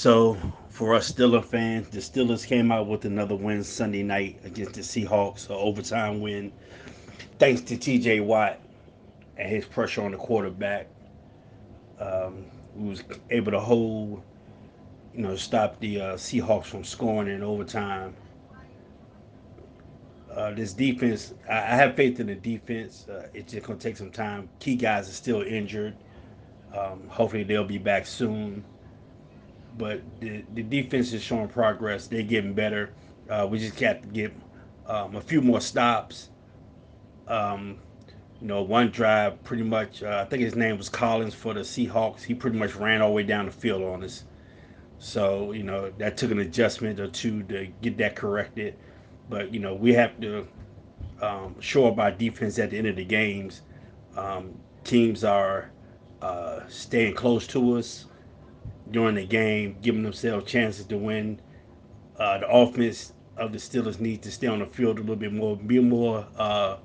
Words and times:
So, 0.00 0.38
for 0.70 0.94
us 0.94 1.12
Steelers 1.12 1.44
fans, 1.44 1.90
the 1.90 1.98
Steelers 1.98 2.46
came 2.46 2.72
out 2.72 2.86
with 2.86 3.04
another 3.04 3.36
win 3.36 3.62
Sunday 3.62 4.02
night 4.02 4.40
against 4.44 4.72
the 4.72 4.80
Seahawks, 4.80 5.50
an 5.50 5.56
overtime 5.56 6.22
win. 6.22 6.52
Thanks 7.38 7.60
to 7.60 7.76
TJ 7.76 8.24
Watt 8.24 8.58
and 9.36 9.46
his 9.46 9.66
pressure 9.66 10.02
on 10.02 10.12
the 10.12 10.16
quarterback. 10.16 10.88
Um, 11.98 12.46
we 12.74 12.88
was 12.88 13.04
able 13.28 13.52
to 13.52 13.60
hold, 13.60 14.22
you 15.14 15.20
know, 15.20 15.36
stop 15.36 15.78
the 15.80 16.00
uh, 16.00 16.14
Seahawks 16.14 16.64
from 16.64 16.82
scoring 16.82 17.28
in 17.28 17.42
overtime. 17.42 18.16
Uh, 20.34 20.52
this 20.52 20.72
defense, 20.72 21.34
I, 21.46 21.58
I, 21.58 21.76
have 21.76 21.94
faith 21.94 22.20
in 22.20 22.28
the 22.28 22.36
defense. 22.36 23.06
Uh, 23.06 23.28
it's 23.34 23.52
just 23.52 23.66
going 23.66 23.78
to 23.78 23.86
take 23.86 23.98
some 23.98 24.10
time. 24.10 24.48
Key 24.60 24.76
guys 24.76 25.10
are 25.10 25.12
still 25.12 25.42
injured. 25.42 25.94
Um, 26.74 27.06
hopefully, 27.06 27.42
they'll 27.42 27.64
be 27.64 27.76
back 27.76 28.06
soon. 28.06 28.64
But 29.78 30.02
the, 30.20 30.44
the 30.54 30.62
defense 30.62 31.12
is 31.12 31.22
showing 31.22 31.48
progress. 31.48 32.06
They're 32.06 32.22
getting 32.22 32.54
better. 32.54 32.90
Uh, 33.28 33.46
we 33.50 33.58
just 33.58 33.76
got 33.76 34.02
to 34.02 34.08
get 34.08 34.32
um, 34.86 35.16
a 35.16 35.20
few 35.20 35.40
more 35.40 35.60
stops. 35.60 36.30
Um, 37.28 37.78
you 38.40 38.46
know, 38.46 38.62
one 38.62 38.90
drive 38.90 39.42
pretty 39.44 39.62
much, 39.62 40.02
uh, 40.02 40.24
I 40.26 40.28
think 40.28 40.42
his 40.42 40.56
name 40.56 40.76
was 40.78 40.88
Collins 40.88 41.34
for 41.34 41.54
the 41.54 41.60
Seahawks. 41.60 42.22
He 42.22 42.34
pretty 42.34 42.58
much 42.58 42.74
ran 42.74 43.02
all 43.02 43.10
the 43.10 43.14
way 43.14 43.22
down 43.22 43.46
the 43.46 43.52
field 43.52 43.82
on 43.82 44.02
us. 44.02 44.24
So, 44.98 45.52
you 45.52 45.62
know, 45.62 45.90
that 45.98 46.16
took 46.16 46.30
an 46.30 46.40
adjustment 46.40 46.98
or 47.00 47.08
two 47.08 47.42
to 47.44 47.68
get 47.82 47.96
that 47.98 48.16
corrected. 48.16 48.76
But, 49.28 49.52
you 49.54 49.60
know, 49.60 49.74
we 49.74 49.94
have 49.94 50.18
to 50.20 50.46
um, 51.22 51.54
show 51.60 51.86
up 51.86 51.98
our 51.98 52.10
defense 52.10 52.58
at 52.58 52.70
the 52.70 52.78
end 52.78 52.88
of 52.88 52.96
the 52.96 53.04
games. 53.04 53.62
Um, 54.16 54.58
teams 54.84 55.22
are 55.22 55.70
uh, 56.20 56.60
staying 56.68 57.14
close 57.14 57.46
to 57.48 57.76
us 57.76 58.06
during 58.90 59.14
the 59.14 59.24
game, 59.24 59.76
giving 59.82 60.02
themselves 60.02 60.50
chances 60.50 60.86
to 60.86 60.98
win. 60.98 61.40
Uh, 62.18 62.38
the 62.38 62.48
offense 62.48 63.12
of 63.36 63.52
the 63.52 63.58
Steelers 63.58 64.00
needs 64.00 64.22
to 64.24 64.30
stay 64.30 64.46
on 64.46 64.58
the 64.58 64.66
field 64.66 64.98
a 64.98 65.00
little 65.00 65.16
bit 65.16 65.32
more, 65.32 65.56
be 65.56 65.78
a 65.78 65.82
more 65.82 66.26
uh, 66.36 66.76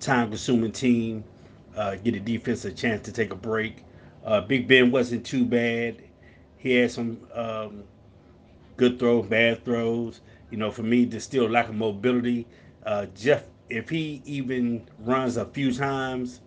time-consuming 0.00 0.72
team, 0.72 1.22
uh, 1.76 1.94
get 1.96 2.12
the 2.12 2.20
defense 2.20 2.64
a 2.64 2.72
chance 2.72 3.04
to 3.04 3.12
take 3.12 3.32
a 3.32 3.36
break. 3.36 3.84
Uh, 4.24 4.40
Big 4.40 4.66
Ben 4.66 4.90
wasn't 4.90 5.24
too 5.24 5.44
bad. 5.44 6.02
He 6.56 6.74
had 6.74 6.90
some 6.90 7.18
um, 7.32 7.84
good 8.76 8.98
throws, 8.98 9.26
bad 9.26 9.64
throws. 9.64 10.20
You 10.50 10.58
know, 10.58 10.70
for 10.70 10.82
me, 10.82 11.04
there's 11.04 11.24
still 11.24 11.48
lack 11.48 11.68
of 11.68 11.74
mobility. 11.74 12.46
Uh, 12.84 13.06
Jeff, 13.14 13.44
if 13.68 13.88
he 13.88 14.20
even 14.24 14.88
runs 14.98 15.36
a 15.36 15.44
few 15.44 15.72
times, 15.72 16.40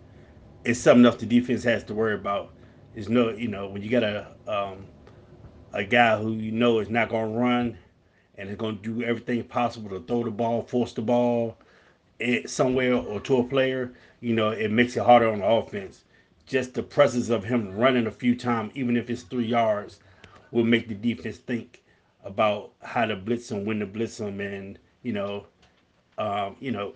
it's 0.64 0.78
something 0.78 1.06
else 1.06 1.16
the 1.16 1.26
defense 1.26 1.64
has 1.64 1.84
to 1.84 1.94
worry 1.94 2.14
about. 2.14 2.52
There's 2.94 3.08
no, 3.08 3.30
you 3.30 3.48
know, 3.48 3.66
when 3.68 3.82
you 3.82 3.90
got 3.90 4.02
a 4.02 4.28
um, 4.46 4.84
a 5.74 5.84
guy 5.84 6.16
who 6.18 6.32
you 6.32 6.52
know 6.52 6.78
is 6.78 6.88
not 6.88 7.08
going 7.08 7.32
to 7.32 7.38
run 7.38 7.78
and 8.36 8.48
is 8.48 8.56
going 8.56 8.78
to 8.80 8.82
do 8.82 9.04
everything 9.04 9.42
possible 9.44 9.90
to 9.90 10.00
throw 10.06 10.24
the 10.24 10.30
ball, 10.30 10.62
force 10.62 10.92
the 10.92 11.02
ball 11.02 11.56
it, 12.18 12.48
somewhere 12.48 12.94
or 12.94 13.20
to 13.20 13.38
a 13.38 13.44
player, 13.44 13.92
you 14.20 14.34
know, 14.34 14.50
it 14.50 14.70
makes 14.70 14.96
it 14.96 15.04
harder 15.04 15.30
on 15.30 15.40
the 15.40 15.46
offense. 15.46 16.04
Just 16.46 16.74
the 16.74 16.82
presence 16.82 17.28
of 17.28 17.44
him 17.44 17.74
running 17.76 18.06
a 18.06 18.10
few 18.10 18.36
times, 18.36 18.72
even 18.74 18.96
if 18.96 19.10
it's 19.10 19.22
three 19.22 19.46
yards, 19.46 20.00
will 20.50 20.64
make 20.64 20.88
the 20.88 20.94
defense 20.94 21.38
think 21.38 21.82
about 22.22 22.72
how 22.82 23.06
to 23.06 23.16
blitz 23.16 23.50
him, 23.50 23.64
when 23.64 23.80
to 23.80 23.86
blitz 23.86 24.20
him, 24.20 24.40
and 24.40 24.78
you 25.02 25.12
know, 25.12 25.46
um, 26.18 26.56
you 26.60 26.70
know, 26.70 26.94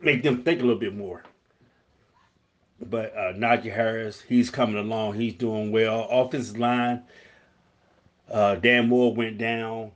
make 0.00 0.22
them 0.22 0.42
think 0.42 0.60
a 0.60 0.62
little 0.62 0.80
bit 0.80 0.94
more. 0.94 1.22
But 2.80 3.14
uh, 3.14 3.34
Najee 3.34 3.72
Harris, 3.72 4.22
he's 4.22 4.50
coming 4.50 4.76
along. 4.76 5.14
He's 5.14 5.34
doing 5.34 5.70
well. 5.70 6.08
Offensive 6.10 6.58
line, 6.58 7.02
uh, 8.30 8.54
Dan 8.56 8.88
Moore 8.88 9.14
went 9.14 9.38
down. 9.38 9.92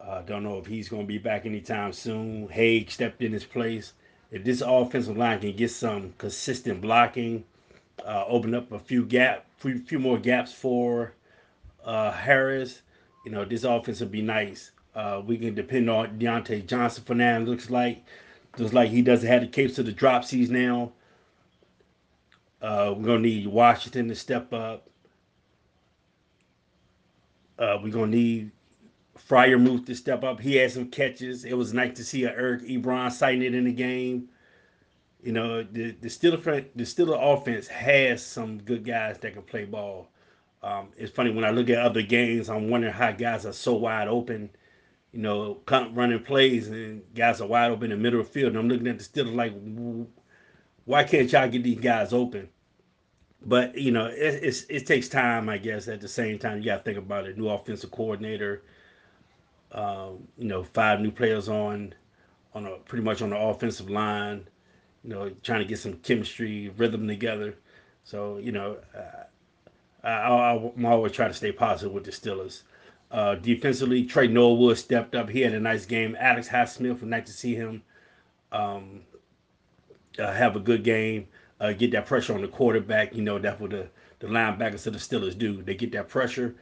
Uh, 0.00 0.22
don't 0.22 0.42
know 0.42 0.58
if 0.58 0.66
he's 0.66 0.88
going 0.88 1.02
to 1.02 1.08
be 1.08 1.18
back 1.18 1.46
anytime 1.46 1.92
soon. 1.92 2.48
Haeg 2.48 2.90
stepped 2.90 3.22
in 3.22 3.32
his 3.32 3.44
place. 3.44 3.94
If 4.30 4.44
this 4.44 4.62
offensive 4.64 5.16
line 5.16 5.40
can 5.40 5.54
get 5.54 5.70
some 5.70 6.14
consistent 6.18 6.80
blocking, 6.80 7.44
uh, 8.04 8.24
open 8.26 8.54
up 8.54 8.72
a 8.72 8.78
few 8.78 9.04
gap, 9.04 9.46
few, 9.58 9.78
few 9.78 9.98
more 9.98 10.18
gaps 10.18 10.52
for 10.52 11.14
uh, 11.84 12.10
Harris, 12.10 12.82
you 13.24 13.30
know, 13.30 13.44
this 13.44 13.64
offense 13.64 14.00
will 14.00 14.08
be 14.08 14.22
nice. 14.22 14.72
Uh, 14.94 15.22
we 15.24 15.38
can 15.38 15.54
depend 15.54 15.88
on 15.88 16.18
Diontae 16.18 16.66
Johnson 16.66 17.04
for 17.04 17.14
now. 17.14 17.38
It 17.38 17.44
looks 17.44 17.70
like 17.70 18.04
looks 18.58 18.74
like 18.74 18.90
he 18.90 19.00
doesn't 19.00 19.28
have 19.28 19.40
the 19.40 19.46
capes 19.46 19.78
of 19.78 19.86
the 19.86 19.92
dropsies 19.92 20.50
now. 20.50 20.92
Uh, 22.60 22.94
we're 22.96 23.06
gonna 23.06 23.20
need 23.20 23.46
Washington 23.46 24.08
to 24.08 24.14
step 24.14 24.52
up. 24.52 24.88
Uh, 27.62 27.78
we're 27.80 27.92
gonna 27.92 28.08
need 28.08 28.50
Freiermuth 29.16 29.86
to 29.86 29.94
step 29.94 30.24
up. 30.24 30.40
He 30.40 30.56
had 30.56 30.72
some 30.72 30.88
catches. 30.90 31.44
It 31.44 31.54
was 31.54 31.72
nice 31.72 31.96
to 31.96 32.04
see 32.04 32.24
Eric 32.26 32.62
Ebron 32.62 33.12
sighting 33.12 33.42
it 33.42 33.54
in 33.54 33.64
the 33.64 33.72
game. 33.72 34.28
You 35.22 35.30
know, 35.30 35.62
the 35.62 35.92
the 35.92 36.08
Steelers 36.08 36.42
the 36.74 36.82
Steelers 36.82 37.20
offense 37.22 37.68
has 37.68 38.26
some 38.26 38.58
good 38.58 38.84
guys 38.84 39.18
that 39.18 39.34
can 39.34 39.42
play 39.42 39.64
ball. 39.64 40.08
Um, 40.64 40.88
it's 40.96 41.12
funny 41.12 41.30
when 41.30 41.44
I 41.44 41.50
look 41.50 41.70
at 41.70 41.78
other 41.78 42.02
games, 42.02 42.50
I'm 42.50 42.68
wondering 42.68 42.92
how 42.92 43.12
guys 43.12 43.46
are 43.46 43.52
so 43.52 43.74
wide 43.74 44.08
open. 44.08 44.50
You 45.12 45.20
know, 45.20 45.60
running 45.92 46.24
plays 46.24 46.68
and 46.68 47.02
guys 47.14 47.40
are 47.40 47.46
wide 47.46 47.70
open 47.70 47.92
in 47.92 47.98
the 47.98 48.02
middle 48.02 48.20
of 48.20 48.26
the 48.26 48.32
field. 48.32 48.50
And 48.50 48.58
I'm 48.58 48.68
looking 48.68 48.88
at 48.88 48.98
the 48.98 49.04
Steelers 49.04 49.36
like, 49.36 49.52
why 50.84 51.04
can't 51.04 51.30
y'all 51.30 51.48
get 51.48 51.62
these 51.62 51.78
guys 51.78 52.12
open? 52.12 52.48
But 53.44 53.76
you 53.76 53.90
know, 53.90 54.06
it, 54.06 54.64
it 54.68 54.86
takes 54.86 55.08
time, 55.08 55.48
I 55.48 55.58
guess. 55.58 55.88
At 55.88 56.00
the 56.00 56.08
same 56.08 56.38
time, 56.38 56.58
you 56.58 56.64
got 56.66 56.78
to 56.78 56.82
think 56.84 56.98
about 56.98 57.26
it. 57.26 57.36
New 57.36 57.48
offensive 57.48 57.90
coordinator, 57.90 58.62
um, 59.72 60.28
you 60.38 60.46
know, 60.46 60.62
five 60.62 61.00
new 61.00 61.10
players 61.10 61.48
on, 61.48 61.94
on 62.54 62.66
a 62.66 62.76
pretty 62.76 63.04
much 63.04 63.22
on 63.22 63.30
the 63.30 63.38
offensive 63.38 63.90
line. 63.90 64.46
You 65.02 65.10
know, 65.10 65.30
trying 65.42 65.60
to 65.60 65.64
get 65.64 65.78
some 65.78 65.94
chemistry, 65.94 66.68
rhythm 66.76 67.08
together. 67.08 67.56
So 68.04 68.38
you 68.38 68.52
know, 68.52 68.78
uh, 68.96 70.06
I, 70.06 70.54
am 70.54 70.86
always 70.86 71.12
try 71.12 71.28
to 71.28 71.34
stay 71.34 71.52
positive 71.52 71.92
with 71.92 72.04
the 72.04 72.12
Steelers. 72.12 72.62
Uh, 73.10 73.34
defensively, 73.34 74.04
Tre 74.04 74.26
Norwood 74.26 74.78
stepped 74.78 75.14
up. 75.14 75.28
He 75.28 75.40
had 75.40 75.52
a 75.52 75.60
nice 75.60 75.84
game. 75.84 76.16
Alex 76.18 76.48
Highsmith, 76.48 77.02
nice 77.02 77.26
to 77.26 77.32
see 77.32 77.54
him 77.54 77.82
um, 78.52 79.02
uh, 80.18 80.32
have 80.32 80.56
a 80.56 80.60
good 80.60 80.82
game. 80.84 81.26
Uh, 81.62 81.72
get 81.72 81.92
that 81.92 82.06
pressure 82.06 82.34
on 82.34 82.42
the 82.42 82.48
quarterback. 82.48 83.14
You 83.14 83.22
know, 83.22 83.38
that's 83.38 83.60
what 83.60 83.70
the, 83.70 83.88
the 84.18 84.26
linebackers 84.26 84.86
of 84.86 84.92
the 84.94 84.98
Steelers 84.98 85.38
do. 85.38 85.62
They 85.62 85.76
get 85.76 85.92
that 85.92 86.08
pressure 86.08 86.56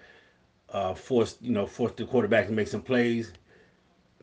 uh, 0.72 0.94
force 0.94 1.37
you 1.41 1.53
know 1.53 1.66
force 1.66 1.93
the 1.97 2.05
quarterback 2.05 2.47
to 2.47 2.53
make 2.53 2.69
some 2.69 2.83
plays. 2.83 3.33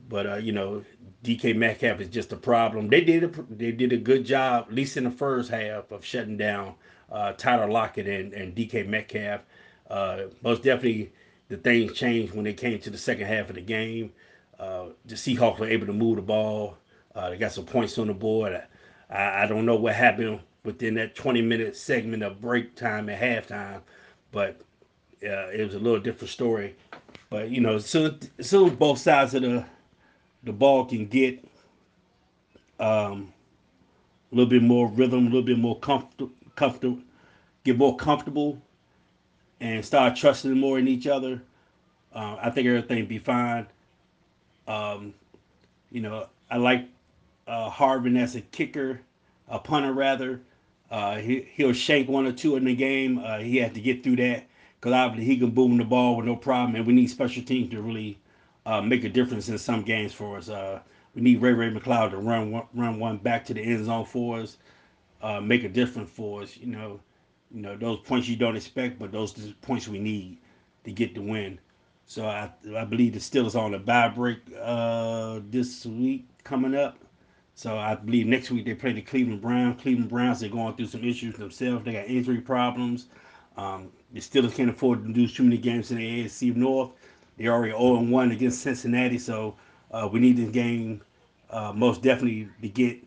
But 0.09 0.27
uh, 0.27 0.35
you 0.35 0.53
know, 0.53 0.83
DK 1.23 1.55
Metcalf 1.55 1.99
is 1.99 2.07
just 2.07 2.31
a 2.31 2.37
problem. 2.37 2.87
They 2.87 3.01
did 3.01 3.23
a, 3.23 3.27
they 3.49 3.71
did 3.71 3.91
a 3.91 3.97
good 3.97 4.25
job, 4.25 4.67
at 4.69 4.73
least 4.73 4.95
in 4.97 5.03
the 5.03 5.11
first 5.11 5.49
half, 5.49 5.91
of 5.91 6.05
shutting 6.05 6.37
down 6.37 6.75
uh, 7.11 7.33
Tyler 7.33 7.69
Lockett 7.69 8.07
and, 8.07 8.33
and 8.33 8.55
DK 8.55 8.87
Metcalf. 8.87 9.41
Uh, 9.89 10.23
most 10.41 10.63
definitely, 10.63 11.11
the 11.49 11.57
things 11.57 11.93
changed 11.93 12.33
when 12.33 12.45
they 12.45 12.53
came 12.53 12.79
to 12.79 12.89
the 12.89 12.97
second 12.97 13.27
half 13.27 13.49
of 13.49 13.55
the 13.55 13.61
game. 13.61 14.13
Uh, 14.59 14.87
the 15.05 15.15
Seahawks 15.15 15.59
were 15.59 15.67
able 15.67 15.87
to 15.87 15.93
move 15.93 16.15
the 16.15 16.21
ball. 16.21 16.77
Uh, 17.13 17.31
they 17.31 17.37
got 17.37 17.51
some 17.51 17.65
points 17.65 17.97
on 17.97 18.07
the 18.07 18.13
board. 18.13 18.61
I, 19.09 19.43
I 19.43 19.45
don't 19.47 19.65
know 19.65 19.75
what 19.75 19.95
happened 19.95 20.39
within 20.67 20.93
that 20.95 21.15
20 21.15 21.41
minute 21.41 21.77
segment 21.77 22.21
of 22.21 22.41
break 22.41 22.75
time 22.75 23.07
at 23.07 23.21
halftime, 23.21 23.79
but 24.33 24.59
uh, 25.23 25.47
it 25.47 25.65
was 25.65 25.75
a 25.75 25.79
little 25.79 25.99
different 25.99 26.29
story. 26.29 26.75
But 27.29 27.49
you 27.49 27.61
know, 27.61 27.79
soon 27.79 28.19
soon 28.41 28.75
both 28.75 28.99
sides 28.99 29.33
of 29.33 29.43
the 29.43 29.65
the 30.43 30.51
ball 30.51 30.83
can 30.85 31.07
get 31.07 31.39
um, 32.81 33.33
a 34.31 34.35
little 34.35 34.49
bit 34.49 34.61
more 34.61 34.89
rhythm, 34.89 35.21
a 35.21 35.29
little 35.29 35.41
bit 35.41 35.57
more 35.57 35.79
comfortable, 35.79 36.31
comfortable, 36.57 36.99
get 37.63 37.77
more 37.77 37.95
comfortable, 37.95 38.61
and 39.61 39.83
start 39.85 40.17
trusting 40.17 40.51
more 40.51 40.79
in 40.79 40.87
each 40.89 41.07
other. 41.07 41.41
Uh, 42.13 42.35
I 42.41 42.49
think 42.49 42.67
everything 42.67 43.05
be 43.05 43.19
fine. 43.19 43.67
Um, 44.67 45.13
you 45.91 46.01
know, 46.01 46.27
I 46.51 46.57
like 46.57 46.89
uh, 47.47 47.69
Harvin 47.69 48.21
as 48.21 48.35
a 48.35 48.41
kicker, 48.41 48.99
a 49.47 49.59
punter 49.59 49.93
rather. 49.93 50.41
Uh, 50.89 51.17
he, 51.17 51.47
he'll 51.53 51.73
shank 51.73 52.07
one 52.07 52.25
or 52.25 52.31
two 52.31 52.55
in 52.55 52.65
the 52.65 52.75
game. 52.75 53.19
Uh, 53.19 53.39
he 53.39 53.57
had 53.57 53.73
to 53.73 53.81
get 53.81 54.03
through 54.03 54.15
that 54.17 54.45
because 54.79 54.93
obviously 54.93 55.25
he 55.25 55.37
can 55.39 55.51
boom 55.51 55.77
the 55.77 55.83
ball 55.83 56.15
with 56.15 56.25
no 56.25 56.35
problem, 56.35 56.75
and 56.75 56.85
we 56.85 56.93
need 56.93 57.07
special 57.07 57.43
teams 57.43 57.69
to 57.71 57.81
really 57.81 58.17
uh, 58.65 58.81
make 58.81 59.03
a 59.03 59.09
difference 59.09 59.49
in 59.49 59.57
some 59.57 59.81
games 59.83 60.13
for 60.13 60.37
us. 60.37 60.49
Uh, 60.49 60.79
we 61.15 61.21
need 61.21 61.41
Ray 61.41 61.53
Ray 61.53 61.71
McCloud 61.71 62.11
to 62.11 62.17
run 62.17 62.51
one, 62.51 62.67
run 62.73 62.99
one 62.99 63.17
back 63.17 63.45
to 63.45 63.53
the 63.53 63.61
end 63.61 63.85
zone 63.85 64.05
for 64.05 64.39
us, 64.39 64.57
uh, 65.21 65.41
make 65.41 65.63
a 65.63 65.69
difference 65.69 66.09
for 66.11 66.43
us. 66.43 66.57
You 66.57 66.67
know, 66.67 66.99
you 67.53 67.61
know 67.61 67.75
those 67.75 67.99
points 68.01 68.27
you 68.27 68.35
don't 68.35 68.55
expect, 68.55 68.99
but 68.99 69.11
those 69.11 69.33
points 69.61 69.87
we 69.87 69.99
need 69.99 70.37
to 70.83 70.91
get 70.91 71.15
the 71.15 71.21
win. 71.21 71.59
So 72.05 72.25
I 72.27 72.51
I 72.75 72.85
believe 72.85 73.13
the 73.13 73.19
Steelers 73.19 73.55
are 73.55 73.65
on 73.65 73.71
the 73.71 73.79
bye 73.79 74.09
break 74.09 74.39
uh, 74.61 75.39
this 75.49 75.85
week 75.85 76.27
coming 76.43 76.75
up. 76.75 76.97
So 77.57 77.75
I 77.75 77.95
believe 77.95 78.27
next 78.27 78.51
week 78.51 78.65
they 78.65 78.75
play 78.75 78.93
the 78.93 79.01
Cleveland 79.01 79.41
Browns. 79.41 79.81
Cleveland 79.81 80.11
Browns 80.11 80.41
they're 80.41 80.49
going 80.49 80.75
through 80.75 80.85
some 80.85 81.03
issues 81.03 81.37
themselves. 81.37 81.83
They 81.83 81.93
got 81.93 82.05
injury 82.05 82.39
problems. 82.39 83.07
Um, 83.57 83.91
The 84.13 84.19
Steelers 84.19 84.53
can't 84.53 84.69
afford 84.69 85.03
to 85.03 85.11
lose 85.11 85.33
too 85.33 85.41
many 85.41 85.57
games 85.57 85.89
in 85.89 85.97
the 85.97 86.23
AFC 86.23 86.55
North. 86.55 86.91
They're 87.35 87.51
already 87.51 87.71
0 87.71 88.03
1 88.03 88.31
against 88.31 88.61
Cincinnati, 88.61 89.17
so 89.17 89.55
uh, 89.89 90.07
we 90.11 90.19
need 90.19 90.37
this 90.37 90.51
game 90.51 91.01
uh, 91.49 91.73
most 91.73 92.03
definitely 92.03 92.47
to 92.61 92.69
get, 92.69 92.93
you 92.97 93.03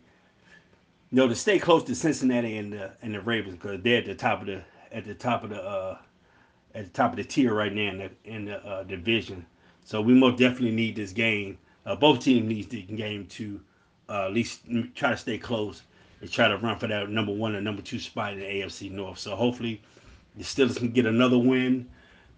know, 1.11 1.29
to 1.29 1.35
stay 1.35 1.57
close 1.57 1.83
to 1.85 1.95
Cincinnati 1.95 2.57
and 2.57 2.73
the 2.73 2.91
and 3.01 3.15
the 3.15 3.21
Ravens 3.21 3.55
because 3.55 3.81
they're 3.81 3.99
at 3.99 4.05
the 4.05 4.15
top 4.15 4.41
of 4.41 4.47
the 4.47 4.61
at 4.91 5.05
the 5.05 5.15
top 5.15 5.45
of 5.45 5.51
the 5.51 5.63
uh, 5.63 5.97
at 6.75 6.83
the 6.83 6.91
top 6.91 7.11
of 7.11 7.17
the 7.17 7.23
tier 7.23 7.53
right 7.53 7.73
now 7.73 7.89
in 7.89 7.97
the 7.99 8.09
in 8.25 8.43
the 8.43 8.65
uh, 8.65 8.83
division. 8.83 9.45
So 9.85 10.01
we 10.01 10.13
most 10.13 10.37
definitely 10.37 10.75
need 10.75 10.97
this 10.97 11.13
game. 11.13 11.57
Uh, 11.85 11.95
both 11.95 12.19
teams 12.19 12.49
need 12.49 12.69
the 12.69 12.81
game 12.81 13.27
to 13.27 13.61
uh, 14.11 14.25
at 14.25 14.33
least 14.33 14.61
try 14.93 15.11
to 15.11 15.17
stay 15.17 15.37
close 15.37 15.83
and 16.19 16.29
try 16.29 16.49
to 16.49 16.57
run 16.57 16.77
for 16.77 16.87
that 16.87 17.09
number 17.09 17.31
one 17.31 17.55
and 17.55 17.63
number 17.63 17.81
two 17.81 17.97
spot 17.97 18.33
in 18.33 18.39
the 18.39 18.45
AFC 18.45 18.91
North. 18.91 19.17
So 19.17 19.35
hopefully 19.35 19.81
the 20.35 20.43
Steelers 20.43 20.77
can 20.77 20.91
get 20.91 21.05
another 21.05 21.37
win. 21.37 21.87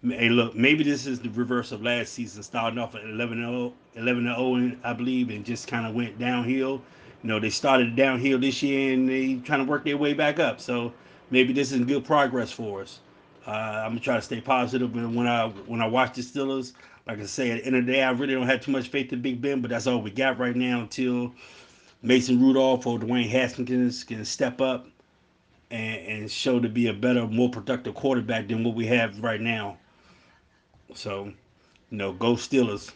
Hey, 0.06 0.28
look, 0.28 0.54
maybe 0.54 0.84
this 0.84 1.06
is 1.06 1.18
the 1.20 1.30
reverse 1.30 1.72
of 1.72 1.82
last 1.82 2.12
season, 2.12 2.42
starting 2.42 2.78
off 2.78 2.94
at 2.94 3.02
11 3.02 3.38
0, 3.38 3.72
11 3.96 4.24
0, 4.24 4.76
I 4.84 4.92
believe, 4.92 5.30
and 5.30 5.44
just 5.44 5.66
kind 5.66 5.86
of 5.86 5.94
went 5.94 6.18
downhill. 6.18 6.82
You 7.22 7.28
know, 7.28 7.40
they 7.40 7.50
started 7.50 7.96
downhill 7.96 8.38
this 8.38 8.62
year 8.62 8.92
and 8.92 9.08
they 9.08 9.36
trying 9.36 9.64
to 9.64 9.70
work 9.70 9.84
their 9.84 9.96
way 9.96 10.12
back 10.12 10.38
up. 10.38 10.60
So 10.60 10.92
maybe 11.30 11.52
this 11.52 11.72
is 11.72 11.84
good 11.86 12.04
progress 12.04 12.52
for 12.52 12.82
us. 12.82 13.00
Uh, 13.46 13.50
I'm 13.50 13.90
gonna 13.90 14.00
try 14.00 14.16
to 14.16 14.22
stay 14.22 14.40
positive. 14.40 14.94
And 14.94 15.14
when 15.14 15.26
I 15.26 15.48
when 15.48 15.80
I 15.80 15.86
watch 15.86 16.14
the 16.14 16.22
Steelers, 16.22 16.72
like 17.06 17.18
I 17.18 17.26
say, 17.26 17.50
at 17.50 17.60
the 17.60 17.66
end 17.66 17.76
of 17.76 17.86
the 17.86 17.92
day, 17.92 18.02
I 18.02 18.10
really 18.10 18.34
don't 18.34 18.46
have 18.46 18.60
too 18.60 18.70
much 18.70 18.88
faith 18.88 19.12
in 19.12 19.22
Big 19.22 19.40
Ben, 19.40 19.60
but 19.60 19.70
that's 19.70 19.86
all 19.86 20.00
we 20.00 20.10
got 20.10 20.38
right 20.38 20.54
now 20.54 20.80
until 20.80 21.32
Mason 22.04 22.38
Rudolph 22.38 22.86
or 22.86 22.98
Dwayne 22.98 23.30
Haskins 23.30 24.04
can 24.04 24.26
step 24.26 24.60
up 24.60 24.86
and, 25.70 26.06
and 26.06 26.30
show 26.30 26.60
to 26.60 26.68
be 26.68 26.88
a 26.88 26.92
better, 26.92 27.26
more 27.26 27.48
productive 27.48 27.94
quarterback 27.94 28.46
than 28.48 28.62
what 28.62 28.74
we 28.74 28.86
have 28.86 29.18
right 29.20 29.40
now. 29.40 29.78
So, 30.94 31.32
you 31.90 31.96
know, 31.96 32.12
go 32.12 32.34
Steelers. 32.34 32.92